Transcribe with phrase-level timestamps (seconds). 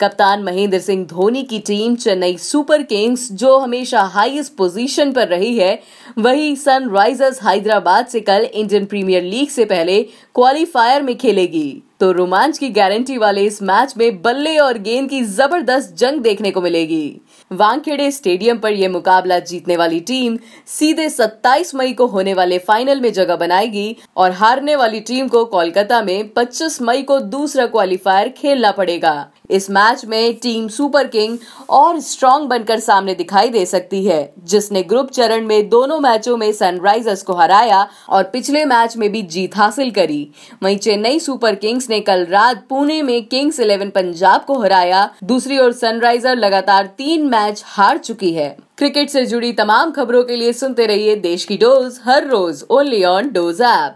[0.00, 5.56] कप्तान महेंद्र सिंह धोनी की team Chennai super Kings, जो हमेशा हाईएस्ट पोजीशन पर रही
[5.58, 5.82] है,
[6.18, 10.02] वही सनराइजर्स हैदराबाद से कल इंडियन प्रीमियर लीग से पहले
[10.34, 15.20] क्वालिफायर में खेलेगी। तो रोमांच की गारंटी वाले इस मैच में बल्ले और गेंद की
[15.22, 17.20] ज़बरदस्त जंग देखने को मिलेगी।
[17.50, 23.00] वानखेड़े स्टेडियम पर यह मुकाबला जीतने वाली टीम सीधे 27 मई को होने वाले फाइनल
[23.00, 28.28] में जगह बनाएगी और हारने वाली टीम को कोलकाता में 25 मई को दूसरा क्वालिफायर
[28.28, 31.38] खेलना पड़ेगा। इस मैच में टीम सुपर किंग
[31.70, 36.52] और स्ट्रॉन्ग बनकर सामने दिखाई दे सकती है, जिसने ग्रुप चरण में दोनों मैचों में
[36.52, 40.30] सनराइजर्स को हराया और पिछले मैच में भी जीत हासिल करी।
[40.62, 45.58] वहीं चेन्नई सुपर किंग्स ने कल रात पुणे में किंग्स इलेवन पंजाब को हराया। दूसरी
[45.58, 50.52] ओर सनराइजर लगातार तीन मैच हार चुकी है। क्रिकेट से जुड़ी तमाम खबरों के लिए
[50.52, 53.88] सुनते रहिए देश की डोज हर रोज ओनली ऑन डोज ऐप।